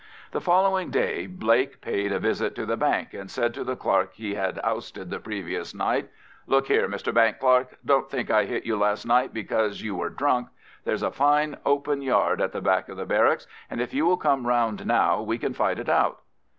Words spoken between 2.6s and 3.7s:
the bank, and said to